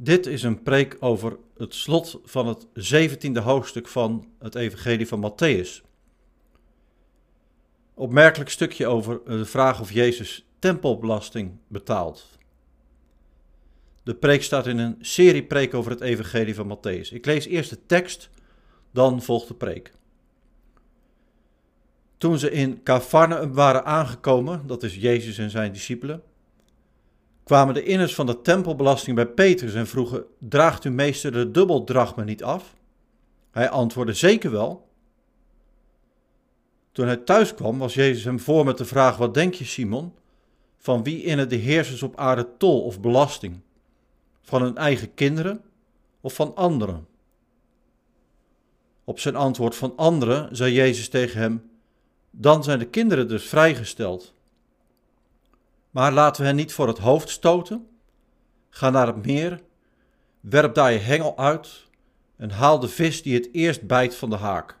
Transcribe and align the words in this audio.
Dit 0.00 0.26
is 0.26 0.42
een 0.42 0.62
preek 0.62 0.96
over 1.00 1.36
het 1.56 1.74
slot 1.74 2.20
van 2.24 2.46
het 2.46 2.66
zeventiende 2.72 3.40
hoofdstuk 3.40 3.88
van 3.88 4.28
het 4.38 4.54
Evangelie 4.54 5.08
van 5.08 5.32
Matthäus. 5.32 5.82
Opmerkelijk 7.94 8.50
stukje 8.50 8.86
over 8.86 9.20
de 9.24 9.44
vraag 9.44 9.80
of 9.80 9.92
Jezus 9.92 10.46
tempelbelasting 10.58 11.58
betaalt. 11.68 12.38
De 14.02 14.14
preek 14.14 14.42
staat 14.42 14.66
in 14.66 14.78
een 14.78 14.96
serie 15.00 15.44
preek 15.44 15.74
over 15.74 15.90
het 15.90 16.00
Evangelie 16.00 16.54
van 16.54 16.76
Matthäus. 16.76 17.12
Ik 17.12 17.26
lees 17.26 17.46
eerst 17.46 17.70
de 17.70 17.86
tekst, 17.86 18.30
dan 18.90 19.22
volgt 19.22 19.48
de 19.48 19.54
preek. 19.54 19.92
Toen 22.18 22.38
ze 22.38 22.50
in 22.50 22.82
Cafarnaum 22.82 23.52
waren 23.52 23.84
aangekomen, 23.84 24.66
dat 24.66 24.82
is 24.82 24.96
Jezus 24.96 25.38
en 25.38 25.50
zijn 25.50 25.72
discipelen, 25.72 26.22
kwamen 27.48 27.74
de 27.74 27.82
inners 27.82 28.14
van 28.14 28.26
de 28.26 28.40
tempelbelasting 28.40 29.16
bij 29.16 29.26
Petrus 29.26 29.74
en 29.74 29.86
vroegen: 29.86 30.24
Draagt 30.38 30.84
uw 30.84 30.92
meester 30.92 31.32
de 31.32 31.50
dubbeldrachme 31.50 32.24
niet 32.24 32.42
af? 32.42 32.74
Hij 33.50 33.70
antwoordde: 33.70 34.12
Zeker 34.12 34.50
wel. 34.50 34.88
Toen 36.92 37.06
hij 37.06 37.16
thuis 37.16 37.54
kwam, 37.54 37.78
was 37.78 37.94
Jezus 37.94 38.24
hem 38.24 38.40
voor 38.40 38.64
met 38.64 38.78
de 38.78 38.84
vraag: 38.84 39.16
Wat 39.16 39.34
denk 39.34 39.54
je, 39.54 39.64
Simon? 39.64 40.12
Van 40.76 41.02
wie 41.02 41.22
innen 41.22 41.48
de 41.48 41.56
heersers 41.56 42.02
op 42.02 42.16
aarde 42.16 42.48
tol 42.58 42.82
of 42.82 43.00
belasting? 43.00 43.60
Van 44.42 44.62
hun 44.62 44.76
eigen 44.76 45.14
kinderen 45.14 45.60
of 46.20 46.34
van 46.34 46.54
anderen? 46.54 47.06
Op 49.04 49.20
zijn 49.20 49.36
antwoord 49.36 49.76
van 49.76 49.92
anderen 49.96 50.56
zei 50.56 50.72
Jezus 50.72 51.08
tegen 51.08 51.40
hem: 51.40 51.70
Dan 52.30 52.64
zijn 52.64 52.78
de 52.78 52.88
kinderen 52.88 53.28
dus 53.28 53.44
vrijgesteld. 53.44 54.36
Maar 55.90 56.12
laten 56.12 56.40
we 56.40 56.46
hen 56.46 56.56
niet 56.56 56.72
voor 56.72 56.88
het 56.88 56.98
hoofd 56.98 57.28
stoten. 57.28 57.88
Ga 58.70 58.90
naar 58.90 59.06
het 59.06 59.26
meer, 59.26 59.60
werp 60.40 60.74
daar 60.74 60.92
je 60.92 60.98
hengel 60.98 61.38
uit 61.38 61.86
en 62.36 62.50
haal 62.50 62.78
de 62.78 62.88
vis 62.88 63.22
die 63.22 63.34
het 63.34 63.48
eerst 63.52 63.86
bijt 63.86 64.14
van 64.14 64.30
de 64.30 64.36
haak. 64.36 64.78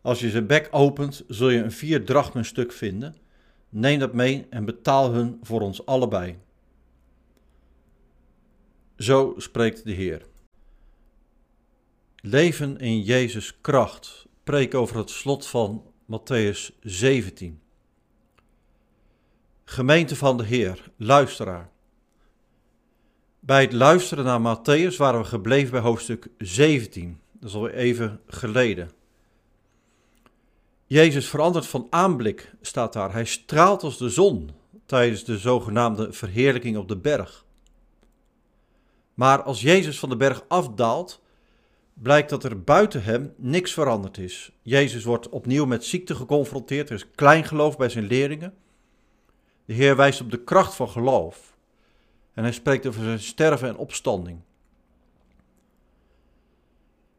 Als 0.00 0.20
je 0.20 0.30
zijn 0.30 0.46
bek 0.46 0.68
opent, 0.70 1.24
zul 1.28 1.50
je 1.50 1.62
een 1.62 1.72
vier 1.72 2.04
drachmen 2.04 2.44
stuk 2.44 2.72
vinden. 2.72 3.16
Neem 3.68 3.98
dat 3.98 4.12
mee 4.12 4.46
en 4.50 4.64
betaal 4.64 5.12
hun 5.12 5.38
voor 5.42 5.60
ons 5.60 5.86
allebei. 5.86 6.38
Zo 8.96 9.34
spreekt 9.36 9.84
de 9.84 9.92
Heer. 9.92 10.26
Leven 12.16 12.78
in 12.78 13.02
Jezus 13.02 13.60
kracht. 13.60 14.26
Preek 14.44 14.74
over 14.74 14.96
het 14.96 15.10
slot 15.10 15.46
van 15.46 15.92
Matthäus 16.10 16.78
17. 16.80 17.60
Gemeente 19.68 20.16
van 20.16 20.36
de 20.36 20.44
Heer, 20.44 20.90
luisteraar. 20.96 21.70
Bij 23.40 23.62
het 23.62 23.72
luisteren 23.72 24.24
naar 24.24 24.56
Matthäus 24.56 24.96
waren 24.96 25.20
we 25.20 25.26
gebleven 25.26 25.70
bij 25.70 25.80
hoofdstuk 25.80 26.28
17. 26.38 27.20
Dat 27.32 27.48
is 27.48 27.54
alweer 27.54 27.74
even 27.74 28.20
geleden. 28.26 28.90
Jezus 30.86 31.28
verandert 31.28 31.66
van 31.66 31.86
aanblik, 31.90 32.52
staat 32.60 32.92
daar. 32.92 33.12
Hij 33.12 33.24
straalt 33.24 33.82
als 33.82 33.98
de 33.98 34.08
zon 34.08 34.50
tijdens 34.84 35.24
de 35.24 35.38
zogenaamde 35.38 36.12
verheerlijking 36.12 36.76
op 36.76 36.88
de 36.88 36.96
berg. 36.96 37.44
Maar 39.14 39.42
als 39.42 39.60
Jezus 39.60 39.98
van 39.98 40.08
de 40.08 40.16
berg 40.16 40.44
afdaalt, 40.48 41.22
blijkt 41.94 42.30
dat 42.30 42.44
er 42.44 42.62
buiten 42.62 43.02
hem 43.02 43.34
niks 43.36 43.72
veranderd 43.72 44.18
is. 44.18 44.52
Jezus 44.62 45.04
wordt 45.04 45.28
opnieuw 45.28 45.64
met 45.64 45.84
ziekte 45.84 46.14
geconfronteerd. 46.14 46.88
Er 46.88 46.94
is 46.94 47.10
klein 47.14 47.44
geloof 47.44 47.76
bij 47.76 47.88
zijn 47.88 48.06
leerlingen. 48.06 48.54
De 49.66 49.72
Heer 49.72 49.96
wijst 49.96 50.20
op 50.20 50.30
de 50.30 50.44
kracht 50.44 50.74
van 50.74 50.88
geloof. 50.88 51.56
En 52.34 52.42
hij 52.42 52.52
spreekt 52.52 52.86
over 52.86 53.02
zijn 53.02 53.20
sterven 53.20 53.68
en 53.68 53.76
opstanding. 53.76 54.40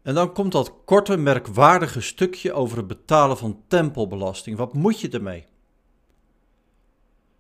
En 0.02 0.14
dan 0.14 0.34
komt 0.34 0.52
dat 0.52 0.74
korte, 0.86 1.18
merkwaardige 1.18 2.02
stukje 2.02 2.54
over 2.54 2.78
het 2.78 2.88
betalen 2.88 3.38
van 3.38 3.62
tempelbelasting. 3.68 4.58
Wat 4.58 4.74
moet 4.74 5.00
je 5.00 5.10
ermee? 5.10 5.46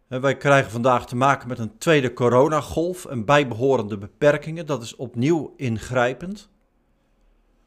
En 0.08 0.22
wij 0.22 0.38
krijgen 0.38 0.72
vandaag 0.72 1.06
te 1.06 1.16
maken 1.16 1.48
met 1.48 1.60
een 1.60 1.78
tweede 1.78 2.14
coronagolf 2.14 3.06
en 3.06 3.26
bijbehorende 3.26 3.98
beperkingen. 3.98 4.66
Dat 4.66 4.84
is 4.84 4.96
opnieuw 4.96 5.54
ingrijpend. 5.58 6.50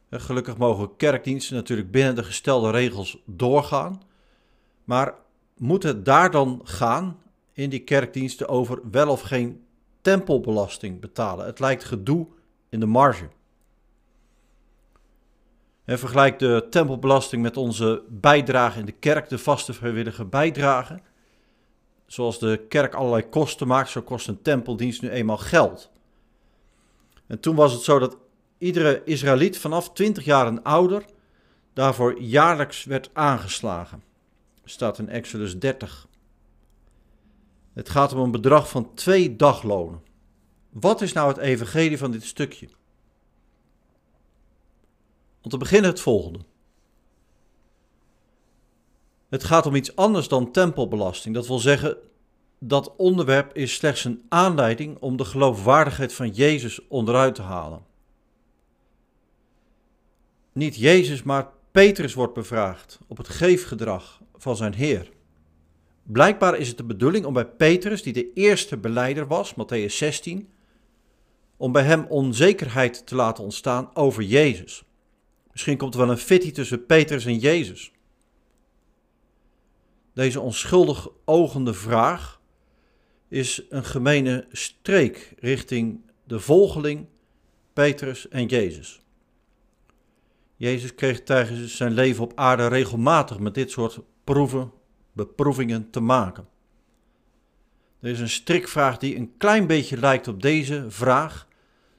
En 0.08 0.20
gelukkig 0.20 0.56
mogen 0.56 0.96
kerkdiensten 0.96 1.56
natuurlijk 1.56 1.90
binnen 1.90 2.14
de 2.14 2.24
gestelde 2.24 2.70
regels 2.70 3.22
doorgaan. 3.26 4.02
Maar 4.84 5.14
moet 5.56 5.82
het 5.82 6.04
daar 6.04 6.30
dan 6.30 6.60
gaan 6.64 7.18
in 7.60 7.70
die 7.70 7.84
kerkdiensten 7.84 8.48
over 8.48 8.80
wel 8.90 9.08
of 9.08 9.20
geen 9.20 9.64
tempelbelasting 10.00 11.00
betalen. 11.00 11.46
Het 11.46 11.60
lijkt 11.60 11.84
gedoe 11.84 12.26
in 12.68 12.80
de 12.80 12.86
marge. 12.86 13.28
En 15.84 15.98
vergelijk 15.98 16.38
de 16.38 16.66
tempelbelasting 16.70 17.42
met 17.42 17.56
onze 17.56 18.02
bijdrage 18.08 18.78
in 18.78 18.86
de 18.86 18.92
kerk, 18.92 19.28
de 19.28 19.38
vaste 19.38 19.72
vrijwillige 19.72 20.24
bijdrage. 20.24 20.98
Zoals 22.06 22.38
de 22.38 22.64
kerk 22.68 22.94
allerlei 22.94 23.28
kosten 23.28 23.66
maakt, 23.66 23.90
zo 23.90 24.02
kost 24.02 24.28
een 24.28 24.42
tempeldienst 24.42 25.02
nu 25.02 25.10
eenmaal 25.10 25.38
geld. 25.38 25.90
En 27.26 27.40
toen 27.40 27.54
was 27.54 27.72
het 27.72 27.82
zo 27.82 27.98
dat 27.98 28.16
iedere 28.58 29.02
Israëliet 29.04 29.58
vanaf 29.58 29.92
20 29.92 30.24
jaar 30.24 30.46
en 30.46 30.62
ouder 30.62 31.04
daarvoor 31.72 32.20
jaarlijks 32.20 32.84
werd 32.84 33.10
aangeslagen. 33.12 34.02
Staat 34.64 34.98
in 34.98 35.08
Exodus 35.08 35.58
30. 35.58 36.08
Het 37.72 37.88
gaat 37.88 38.12
om 38.12 38.18
een 38.18 38.30
bedrag 38.30 38.68
van 38.68 38.94
twee 38.94 39.36
daglonen. 39.36 40.02
Wat 40.70 41.00
is 41.00 41.12
nou 41.12 41.28
het 41.28 41.36
evangelie 41.36 41.98
van 41.98 42.10
dit 42.10 42.24
stukje? 42.24 42.68
Om 45.42 45.50
te 45.50 45.56
beginnen 45.56 45.90
het 45.90 46.00
volgende. 46.00 46.38
Het 49.28 49.44
gaat 49.44 49.66
om 49.66 49.74
iets 49.74 49.96
anders 49.96 50.28
dan 50.28 50.52
tempelbelasting. 50.52 51.34
Dat 51.34 51.46
wil 51.46 51.58
zeggen, 51.58 51.96
dat 52.58 52.96
onderwerp 52.96 53.56
is 53.56 53.74
slechts 53.74 54.04
een 54.04 54.24
aanleiding 54.28 54.98
om 54.98 55.16
de 55.16 55.24
geloofwaardigheid 55.24 56.12
van 56.12 56.28
Jezus 56.28 56.88
onderuit 56.88 57.34
te 57.34 57.42
halen. 57.42 57.84
Niet 60.52 60.76
Jezus, 60.76 61.22
maar 61.22 61.50
Petrus 61.70 62.14
wordt 62.14 62.34
bevraagd 62.34 62.98
op 63.06 63.16
het 63.16 63.28
geefgedrag 63.28 64.20
van 64.34 64.56
zijn 64.56 64.74
Heer. 64.74 65.10
Blijkbaar 66.12 66.56
is 66.56 66.68
het 66.68 66.76
de 66.76 66.84
bedoeling 66.84 67.24
om 67.24 67.32
bij 67.32 67.46
Petrus, 67.46 68.02
die 68.02 68.12
de 68.12 68.32
eerste 68.32 68.76
beleider 68.76 69.26
was, 69.26 69.54
Matthäus 69.54 69.92
16, 69.92 70.48
om 71.56 71.72
bij 71.72 71.82
hem 71.82 72.06
onzekerheid 72.08 73.06
te 73.06 73.14
laten 73.14 73.44
ontstaan 73.44 73.96
over 73.96 74.22
Jezus. 74.22 74.84
Misschien 75.50 75.76
komt 75.76 75.94
er 75.94 76.00
wel 76.00 76.10
een 76.10 76.18
fitty 76.18 76.52
tussen 76.52 76.86
Petrus 76.86 77.24
en 77.24 77.38
Jezus. 77.38 77.92
Deze 80.14 80.40
onschuldig 80.40 81.08
ogende 81.24 81.74
vraag 81.74 82.40
is 83.28 83.62
een 83.68 83.84
gemene 83.84 84.46
streek 84.52 85.34
richting 85.38 86.00
de 86.24 86.40
volgeling 86.40 87.06
Petrus 87.72 88.28
en 88.28 88.46
Jezus. 88.46 89.00
Jezus 90.56 90.94
kreeg 90.94 91.22
tijdens 91.22 91.76
zijn 91.76 91.92
leven 91.92 92.24
op 92.24 92.32
aarde 92.34 92.66
regelmatig 92.66 93.38
met 93.38 93.54
dit 93.54 93.70
soort 93.70 94.00
proeven 94.24 94.78
beproevingen 95.26 95.90
te 95.90 96.00
maken. 96.00 96.48
Er 98.00 98.10
is 98.10 98.20
een 98.20 98.28
strikvraag 98.28 98.98
die 98.98 99.16
een 99.16 99.32
klein 99.36 99.66
beetje 99.66 99.96
lijkt 99.96 100.28
op 100.28 100.42
deze 100.42 100.84
vraag, 100.88 101.46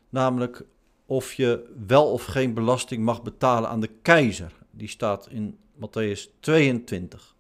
namelijk 0.10 0.66
of 1.06 1.34
je 1.34 1.74
wel 1.88 2.12
of 2.12 2.26
geen 2.26 2.54
belasting 2.54 3.04
mag 3.04 3.24
betalen 3.24 3.70
aan 3.70 3.80
de 3.80 3.92
keizer. 4.02 4.54
Die 4.72 4.88
staat 4.88 5.28
in 5.30 5.58
Matthäus 5.76 6.40
22. 6.40 7.36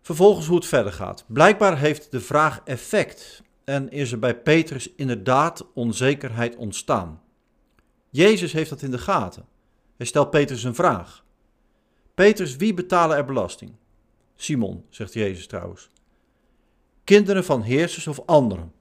Vervolgens 0.00 0.46
hoe 0.46 0.56
het 0.56 0.66
verder 0.66 0.92
gaat. 0.92 1.24
Blijkbaar 1.26 1.78
heeft 1.78 2.10
de 2.10 2.20
vraag 2.20 2.60
effect 2.64 3.42
en 3.64 3.90
is 3.90 4.12
er 4.12 4.18
bij 4.18 4.40
Petrus 4.40 4.94
inderdaad 4.94 5.66
onzekerheid 5.74 6.56
ontstaan. 6.56 7.22
Jezus 8.10 8.52
heeft 8.52 8.70
dat 8.70 8.82
in 8.82 8.90
de 8.90 8.98
gaten. 8.98 9.46
Hij 9.96 10.06
stelt 10.06 10.30
Petrus 10.30 10.64
een 10.64 10.74
vraag. 10.74 11.24
Petrus, 12.20 12.56
wie 12.56 12.74
betalen 12.74 13.16
er 13.16 13.24
belasting? 13.24 13.72
Simon, 14.36 14.84
zegt 14.88 15.12
Jezus 15.12 15.46
trouwens. 15.46 15.88
Kinderen 17.04 17.44
van 17.44 17.62
heersers 17.62 18.06
of 18.06 18.20
anderen? 18.26 18.72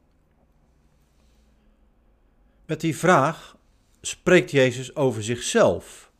Met 2.65 2.81
die 2.81 2.97
vraag 2.97 3.57
spreekt 4.01 4.51
Jezus 4.51 4.95
over 4.95 5.23
zichzelf. 5.23 6.11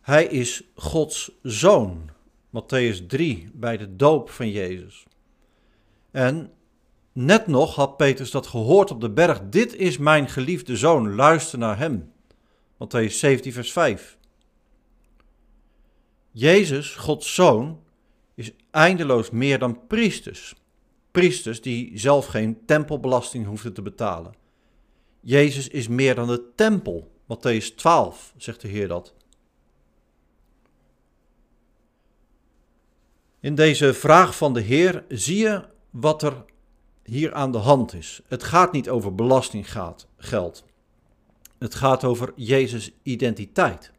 Hij 0.00 0.24
is 0.24 0.62
Gods 0.74 1.30
zoon. 1.42 2.10
Matthäus 2.50 3.06
3 3.06 3.50
bij 3.52 3.76
de 3.76 3.96
doop 3.96 4.30
van 4.30 4.50
Jezus. 4.50 5.06
En 6.10 6.52
net 7.12 7.46
nog 7.46 7.74
had 7.74 7.96
Petrus 7.96 8.30
dat 8.30 8.46
gehoord 8.46 8.90
op 8.90 9.00
de 9.00 9.10
berg. 9.10 9.40
Dit 9.48 9.74
is 9.74 9.98
mijn 9.98 10.28
geliefde 10.28 10.76
zoon, 10.76 11.14
luister 11.14 11.58
naar 11.58 11.78
hem. 11.78 12.12
Matthäus 12.74 13.12
17 13.12 13.52
vers 13.52 13.72
5. 13.72 14.18
Jezus, 16.30 16.94
Gods 16.94 17.34
zoon, 17.34 17.80
is 18.34 18.50
eindeloos 18.70 19.30
meer 19.30 19.58
dan 19.58 19.86
priesters. 19.86 20.54
priesters 21.10 21.60
die 21.60 21.98
zelf 21.98 22.26
geen 22.26 22.64
tempelbelasting 22.66 23.46
hoefden 23.46 23.72
te 23.72 23.82
betalen. 23.82 24.32
Jezus 25.20 25.68
is 25.68 25.88
meer 25.88 26.14
dan 26.14 26.26
de 26.26 26.52
tempel. 26.54 27.10
Matthäus 27.22 27.74
12 27.76 28.32
zegt 28.36 28.60
de 28.60 28.68
Heer 28.68 28.88
dat. 28.88 29.14
In 33.40 33.54
deze 33.54 33.94
vraag 33.94 34.36
van 34.36 34.54
de 34.54 34.60
Heer 34.60 35.04
zie 35.08 35.38
je 35.38 35.64
wat 35.90 36.22
er 36.22 36.44
hier 37.04 37.34
aan 37.34 37.52
de 37.52 37.58
hand 37.58 37.94
is. 37.94 38.20
Het 38.26 38.42
gaat 38.42 38.72
niet 38.72 38.88
over 38.88 39.14
belastinggeld. 39.14 40.64
Het 41.58 41.74
gaat 41.74 42.04
over 42.04 42.32
Jezus' 42.36 42.90
identiteit. 43.02 43.92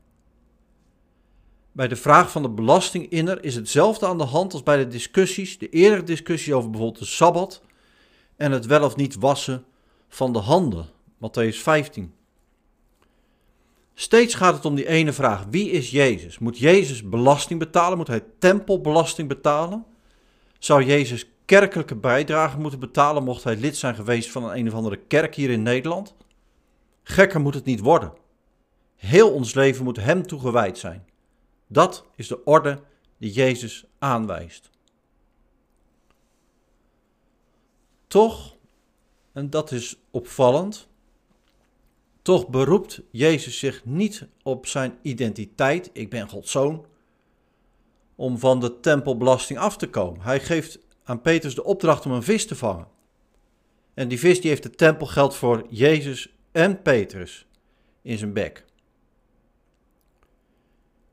Bij 1.72 1.88
de 1.88 1.96
vraag 1.96 2.32
van 2.32 2.42
de 2.42 2.50
belastinginner 2.50 3.44
is 3.44 3.56
hetzelfde 3.56 4.06
aan 4.06 4.18
de 4.18 4.24
hand 4.24 4.54
als 4.54 4.64
bij 4.64 4.78
de 4.78 4.88
discussies, 4.88 5.58
de 5.58 5.70
eerdere 5.70 6.04
discussie 6.04 6.56
over 6.56 6.70
bijvoorbeeld 6.70 7.00
de 7.00 7.10
Sabbat 7.10 7.62
en 8.36 8.52
het 8.52 8.66
wel 8.66 8.84
of 8.84 8.96
niet 8.96 9.16
wassen 9.16 9.66
van 10.10 10.34
de 10.34 10.40
handen, 10.40 10.90
Matthäus 11.16 11.56
15. 11.56 12.14
Steeds 13.94 14.34
gaat 14.34 14.54
het 14.54 14.66
om 14.66 14.76
die 14.76 14.88
ene 14.88 15.14
vraag: 15.14 15.46
wie 15.50 15.70
is 15.70 15.92
Jezus? 15.92 16.40
Moet 16.40 16.58
Jezus 16.58 17.10
belasting 17.10 17.60
betalen? 17.60 17.98
Moet 17.98 18.08
hij 18.08 18.24
tempelbelasting 18.40 19.28
betalen? 19.28 19.86
Zou 20.60 20.84
Jezus 20.84 21.26
kerkelijke 21.46 21.96
bijdrage 21.96 22.60
moeten 22.60 22.80
betalen 22.80 23.24
mocht 23.24 23.44
hij 23.44 23.56
lid 23.56 23.78
zijn 23.78 23.96
geweest 23.96 24.32
van 24.32 24.44
een, 24.44 24.58
een 24.58 24.68
of 24.68 24.74
andere 24.74 24.98
kerk 25.08 25.36
hier 25.36 25.50
in 25.50 25.64
Nederland? 25.64 26.16
Gekker 27.04 27.42
moet 27.42 27.54
het 27.54 27.66
niet 27.66 27.80
worden. 27.80 28.14
Heel 28.96 29.32
ons 29.32 29.54
leven 29.54 29.84
moet 29.84 29.98
hem 29.98 30.28
toegewijd 30.28 30.78
zijn. 30.78 31.06
Dat 31.72 32.06
is 32.16 32.28
de 32.28 32.44
orde 32.44 32.82
die 33.18 33.32
Jezus 33.32 33.86
aanwijst. 34.00 34.70
Toch, 38.08 38.58
en 39.32 39.50
dat 39.50 39.72
is 39.72 39.98
opvallend, 40.10 40.88
toch 42.22 42.48
beroept 42.48 43.02
Jezus 43.12 43.60
zich 43.60 43.86
niet 43.86 44.28
op 44.44 44.66
zijn 44.68 44.98
identiteit, 45.02 45.90
ik 45.94 46.10
ben 46.10 46.30
Gods 46.30 46.52
zoon, 46.52 46.86
om 48.16 48.38
van 48.38 48.60
de 48.60 48.80
tempelbelasting 48.80 49.60
af 49.60 49.78
te 49.78 49.90
komen. 49.90 50.22
Hij 50.22 50.40
geeft 50.40 50.80
aan 51.04 51.22
Petrus 51.22 51.56
de 51.56 51.64
opdracht 51.64 52.06
om 52.06 52.12
een 52.12 52.24
vis 52.24 52.48
te 52.48 52.56
vangen. 52.56 52.88
En 53.94 54.08
die 54.08 54.20
vis 54.20 54.42
die 54.42 54.50
heeft 54.50 54.64
het 54.64 54.78
tempelgeld 54.78 55.36
voor 55.36 55.66
Jezus 55.70 56.34
en 56.52 56.82
Petrus 56.82 57.46
in 58.02 58.18
zijn 58.18 58.34
bek. 58.34 58.66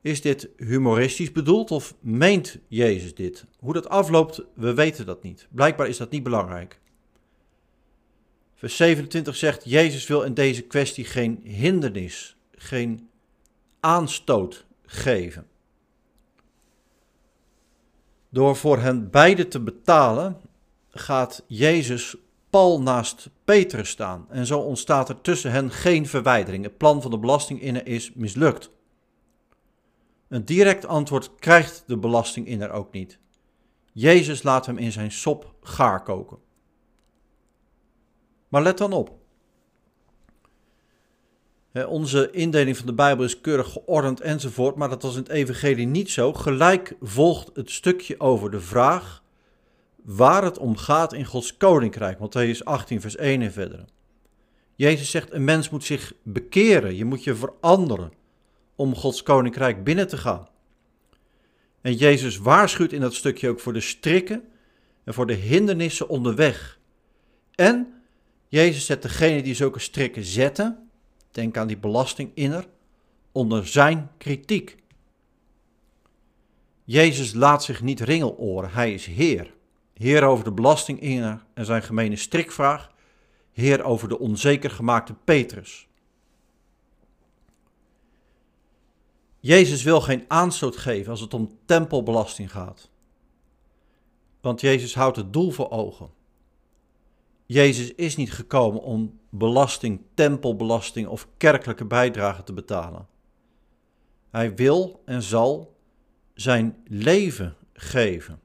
Is 0.01 0.21
dit 0.21 0.49
humoristisch 0.57 1.33
bedoeld 1.33 1.71
of 1.71 1.95
meent 2.01 2.59
Jezus 2.69 3.15
dit? 3.15 3.45
Hoe 3.59 3.73
dat 3.73 3.89
afloopt, 3.89 4.43
we 4.55 4.75
weten 4.75 5.07
dat 5.07 5.23
niet. 5.23 5.47
Blijkbaar 5.51 5.89
is 5.89 5.97
dat 5.97 6.11
niet 6.11 6.23
belangrijk. 6.23 6.81
Vers 8.55 8.77
27 8.77 9.37
zegt: 9.37 9.65
Jezus 9.65 10.07
wil 10.07 10.23
in 10.23 10.35
deze 10.35 10.63
kwestie 10.63 11.05
geen 11.05 11.41
hindernis, 11.43 12.37
geen 12.51 13.09
aanstoot 13.81 14.65
geven. 14.87 15.47
Door 18.29 18.57
voor 18.57 18.79
hen 18.79 19.11
beiden 19.11 19.49
te 19.49 19.61
betalen, 19.61 20.41
gaat 20.91 21.45
Jezus 21.47 22.17
pal 22.51 22.83
naast 22.83 23.31
Petrus 23.45 23.89
staan. 23.89 24.27
En 24.31 24.47
zo 24.47 24.59
ontstaat 24.59 25.09
er 25.09 25.21
tussen 25.21 25.51
hen 25.51 25.71
geen 25.71 26.07
verwijdering. 26.07 26.65
Het 26.65 26.77
plan 26.77 27.03
van 27.03 27.11
de 27.11 27.19
belastinginner 27.19 27.87
is 27.87 28.13
mislukt. 28.15 28.71
Een 30.29 30.45
direct 30.45 30.87
antwoord 30.87 31.35
krijgt 31.35 31.85
de 31.87 31.99
belastinginner 31.99 32.71
ook 32.71 32.93
niet. 32.93 33.19
Jezus 33.93 34.43
laat 34.43 34.67
hem 34.67 34.79
in 34.79 34.93
zijn 34.93 35.13
sop 35.13 35.55
gaar 35.61 36.03
koken. 36.03 36.39
Maar 38.49 38.63
let 38.63 38.79
dan 38.79 38.93
op. 38.93 39.17
Onze 41.87 42.31
indeling 42.31 42.77
van 42.77 42.87
de 42.87 42.93
Bijbel 42.93 43.25
is 43.25 43.41
keurig 43.41 43.73
geordend 43.73 44.21
enzovoort, 44.21 44.77
maar 44.77 44.89
dat 44.89 45.03
was 45.03 45.15
in 45.15 45.23
het 45.23 45.29
Evangelie 45.29 45.87
niet 45.87 46.11
zo. 46.11 46.33
Gelijk 46.33 46.97
volgt 47.01 47.51
het 47.57 47.71
stukje 47.71 48.21
over 48.21 48.51
de 48.51 48.61
vraag 48.61 49.23
waar 50.03 50.45
het 50.45 50.59
om 50.59 50.77
gaat 50.77 51.13
in 51.13 51.25
Gods 51.25 51.57
koninkrijk. 51.57 52.19
Matthäus 52.19 52.63
18, 52.65 53.01
vers 53.01 53.17
1 53.17 53.43
en 53.43 53.53
verder. 53.53 53.85
Jezus 54.75 55.11
zegt: 55.11 55.33
een 55.33 55.45
mens 55.45 55.71
moet 55.71 55.85
zich 55.85 56.13
bekeren, 56.23 56.97
je 56.97 57.05
moet 57.05 57.25
je 57.25 57.35
veranderen 57.35 58.13
om 58.79 58.95
Gods 58.95 59.23
koninkrijk 59.23 59.85
binnen 59.85 60.09
te 60.09 60.17
gaan. 60.17 60.49
En 61.81 61.95
Jezus 61.95 62.37
waarschuwt 62.37 62.93
in 62.93 63.01
dat 63.01 63.15
stukje 63.15 63.49
ook 63.49 63.61
voor 63.61 63.73
de 63.73 63.81
strikken 63.81 64.45
en 65.05 65.15
voor 65.15 65.27
de 65.27 65.35
hindernissen 65.35 66.09
onderweg. 66.09 66.79
En 67.55 67.95
Jezus 68.49 68.87
zet 68.87 69.03
degene 69.03 69.43
die 69.43 69.55
zulke 69.55 69.79
strikken 69.79 70.25
zetten, 70.25 70.91
denk 71.31 71.57
aan 71.57 71.67
die 71.67 71.77
belastinginner, 71.77 72.67
onder 73.33 73.67
zijn 73.67 74.11
kritiek. 74.19 74.77
Jezus 76.85 77.35
laat 77.35 77.65
zich 77.65 77.83
niet 77.83 78.01
ringeloren, 78.01 78.71
hij 78.71 78.95
is 78.95 79.07
Heer. 79.07 79.55
Heer 79.95 80.25
over 80.25 80.45
de 80.45 80.53
belastinginner 80.53 81.45
en 81.55 81.65
zijn 81.65 81.83
gemene 81.83 82.17
strikvraag, 82.17 82.91
Heer 83.53 83.83
over 83.83 84.09
de 84.09 84.19
onzeker 84.19 84.71
gemaakte 84.71 85.15
Petrus. 85.25 85.88
Jezus 89.41 89.83
wil 89.83 90.01
geen 90.01 90.25
aanstoot 90.29 90.77
geven 90.77 91.11
als 91.11 91.21
het 91.21 91.35
om 91.35 91.59
tempelbelasting 91.65 92.51
gaat. 92.51 92.91
Want 94.41 94.61
Jezus 94.61 94.95
houdt 94.95 95.17
het 95.17 95.33
doel 95.33 95.51
voor 95.51 95.71
ogen. 95.71 96.11
Jezus 97.47 97.95
is 97.95 98.17
niet 98.17 98.33
gekomen 98.33 98.83
om 98.83 99.19
belasting, 99.29 100.01
tempelbelasting 100.15 101.07
of 101.07 101.29
kerkelijke 101.37 101.85
bijdrage 101.85 102.43
te 102.43 102.53
betalen. 102.53 103.07
Hij 104.31 104.55
wil 104.55 105.03
en 105.05 105.23
zal 105.23 105.77
zijn 106.35 106.83
leven 106.87 107.57
geven 107.73 108.41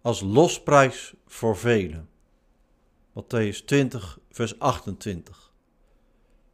als 0.00 0.20
losprijs 0.20 1.14
voor 1.26 1.56
velen. 1.56 2.08
Matthäus 3.10 3.64
20, 3.64 4.18
vers 4.30 4.58
28. 4.58 5.52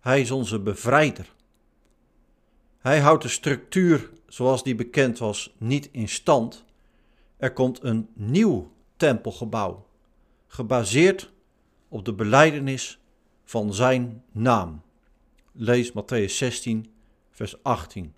Hij 0.01 0.21
is 0.21 0.31
onze 0.31 0.61
bevrijder. 0.61 1.35
Hij 2.85 3.01
houdt 3.01 3.23
de 3.23 3.29
structuur 3.29 4.11
zoals 4.27 4.63
die 4.63 4.75
bekend 4.75 5.19
was 5.19 5.55
niet 5.59 5.89
in 5.93 6.09
stand. 6.09 6.65
Er 7.37 7.53
komt 7.53 7.83
een 7.83 8.09
nieuw 8.13 8.71
tempelgebouw, 8.97 9.87
gebaseerd 10.47 11.31
op 11.89 12.05
de 12.05 12.13
beleidenis 12.13 12.99
van 13.45 13.75
zijn 13.75 14.23
naam. 14.33 14.83
Lees 15.53 15.93
Matthäus 15.93 16.33
16, 16.33 16.93
vers 17.31 17.63
18. 17.63 18.15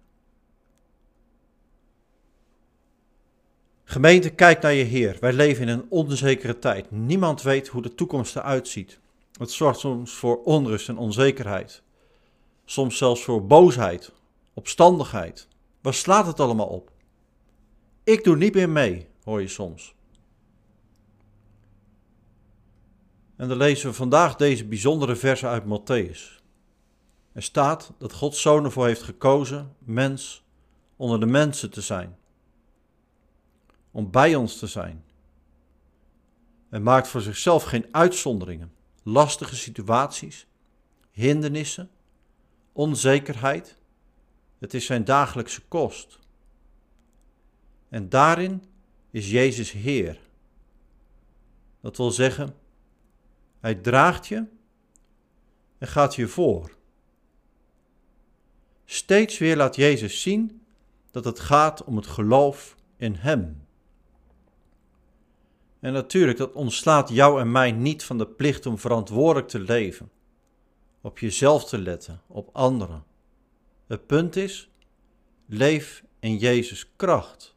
Gemeente, 3.84 4.30
kijk 4.30 4.62
naar 4.62 4.74
je 4.74 4.84
Heer. 4.84 5.16
Wij 5.20 5.32
leven 5.32 5.62
in 5.62 5.68
een 5.68 5.86
onzekere 5.88 6.58
tijd. 6.58 6.90
Niemand 6.90 7.42
weet 7.42 7.68
hoe 7.68 7.82
de 7.82 7.94
toekomst 7.94 8.36
eruit 8.36 8.68
ziet. 8.68 8.98
Het 9.38 9.50
zorgt 9.50 9.80
soms 9.80 10.12
voor 10.12 10.42
onrust 10.42 10.88
en 10.88 10.98
onzekerheid. 10.98 11.82
Soms 12.64 12.96
zelfs 12.98 13.24
voor 13.24 13.46
boosheid, 13.46 14.12
opstandigheid. 14.56 15.48
Waar 15.80 15.94
slaat 15.94 16.26
het 16.26 16.40
allemaal 16.40 16.66
op? 16.66 16.90
Ik 18.04 18.24
doe 18.24 18.36
niet 18.36 18.54
meer 18.54 18.68
mee, 18.68 19.08
hoor 19.24 19.40
je 19.40 19.48
soms. 19.48 19.94
En 23.36 23.48
dan 23.48 23.56
lezen 23.56 23.88
we 23.88 23.94
vandaag 23.94 24.36
deze 24.36 24.64
bijzondere 24.64 25.16
versen 25.16 25.48
uit 25.48 25.64
Matthäus. 25.64 26.42
Er 27.32 27.42
staat 27.42 27.92
dat 27.98 28.12
Gods 28.12 28.40
Zoon 28.40 28.64
ervoor 28.64 28.86
heeft 28.86 29.02
gekozen 29.02 29.74
mens 29.78 30.44
onder 30.96 31.20
de 31.20 31.26
mensen 31.26 31.70
te 31.70 31.80
zijn. 31.80 32.16
Om 33.90 34.10
bij 34.10 34.34
ons 34.34 34.58
te 34.58 34.66
zijn. 34.66 35.04
En 36.68 36.82
maakt 36.82 37.08
voor 37.08 37.20
zichzelf 37.20 37.62
geen 37.64 37.86
uitzonderingen, 37.90 38.72
lastige 39.02 39.56
situaties, 39.56 40.46
hindernissen, 41.10 41.90
onzekerheid 42.72 43.76
het 44.58 44.74
is 44.74 44.86
zijn 44.86 45.04
dagelijkse 45.04 45.62
kost. 45.68 46.18
En 47.88 48.08
daarin 48.08 48.62
is 49.10 49.30
Jezus 49.30 49.72
Heer. 49.72 50.18
Dat 51.80 51.96
wil 51.96 52.10
zeggen, 52.10 52.54
Hij 53.60 53.74
draagt 53.74 54.26
je 54.26 54.44
en 55.78 55.88
gaat 55.88 56.14
je 56.14 56.28
voor. 56.28 56.70
Steeds 58.84 59.38
weer 59.38 59.56
laat 59.56 59.76
Jezus 59.76 60.22
zien 60.22 60.66
dat 61.10 61.24
het 61.24 61.40
gaat 61.40 61.84
om 61.84 61.96
het 61.96 62.06
geloof 62.06 62.76
in 62.96 63.14
Hem. 63.14 63.66
En 65.80 65.92
natuurlijk, 65.92 66.38
dat 66.38 66.52
ontslaat 66.52 67.08
jou 67.08 67.40
en 67.40 67.52
mij 67.52 67.72
niet 67.72 68.04
van 68.04 68.18
de 68.18 68.26
plicht 68.26 68.66
om 68.66 68.78
verantwoordelijk 68.78 69.48
te 69.48 69.58
leven, 69.58 70.10
op 71.00 71.18
jezelf 71.18 71.64
te 71.64 71.78
letten, 71.78 72.22
op 72.26 72.48
anderen. 72.52 73.04
Het 73.86 74.06
punt 74.06 74.36
is, 74.36 74.70
leef 75.46 76.04
in 76.20 76.36
Jezus 76.36 76.92
kracht. 76.96 77.56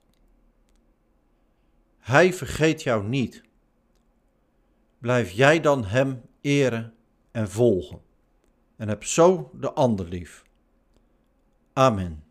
Hij 2.00 2.34
vergeet 2.34 2.84
jou 2.84 3.08
niet. 3.08 3.42
blijf 4.98 5.32
jij 5.32 5.60
dan 5.60 5.86
Hem 5.86 6.22
eren 6.42 6.94
en 7.32 7.50
volgen. 7.50 8.02
En 8.76 8.88
heb 8.88 9.04
zo 9.04 9.52
de 9.54 9.74
ander 9.74 10.08
lief. 10.08 10.44
Amen. 11.74 12.24